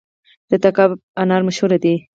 [0.49, 1.95] د تګاب انار مشهور دي